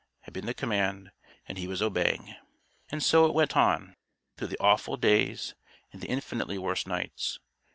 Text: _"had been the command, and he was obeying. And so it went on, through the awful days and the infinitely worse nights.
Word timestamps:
_"had 0.21 0.33
been 0.33 0.47
the 0.47 0.53
command, 0.55 1.11
and 1.47 1.59
he 1.59 1.67
was 1.67 1.79
obeying. 1.79 2.33
And 2.89 3.03
so 3.03 3.27
it 3.27 3.35
went 3.35 3.55
on, 3.55 3.93
through 4.35 4.47
the 4.47 4.59
awful 4.59 4.97
days 4.97 5.53
and 5.93 6.01
the 6.01 6.07
infinitely 6.09 6.57
worse 6.57 6.87
nights. 6.87 7.37